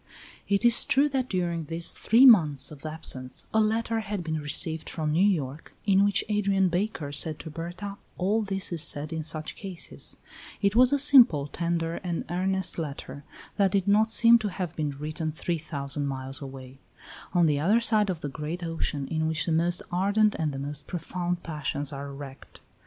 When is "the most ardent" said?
19.45-20.33